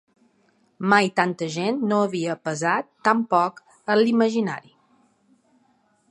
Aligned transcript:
Mai 0.93 1.09
tanta 1.19 1.49
gent 1.55 1.83
no 1.91 1.99
havia 2.05 2.35
pesat 2.47 2.89
tan 3.09 3.21
poc 3.33 3.61
en 3.97 4.01
l’imaginari. 4.03 4.73